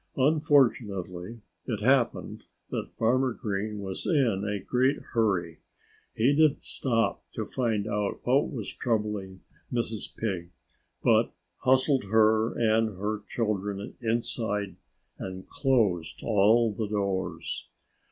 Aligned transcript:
Unfortunately, 0.17 1.41
it 1.67 1.83
happened 1.83 2.45
that 2.71 2.89
Farmer 2.97 3.33
Green 3.33 3.81
was 3.81 4.07
in 4.07 4.43
a 4.43 4.57
great 4.59 4.97
hurry. 5.13 5.59
He 6.15 6.35
didn't 6.35 6.63
stop 6.63 7.23
to 7.35 7.45
find 7.45 7.85
out 7.85 8.21
what 8.23 8.49
was 8.49 8.73
troubling 8.73 9.41
Mrs. 9.71 10.15
Pig, 10.17 10.49
but 11.03 11.31
hustled 11.57 12.05
her 12.05 12.51
and 12.57 12.97
her 12.97 13.21
children 13.29 13.93
inside 14.01 14.75
and 15.19 15.45
closed 15.47 16.23
all 16.23 16.73
the 16.73 16.87
doors. 16.87 17.67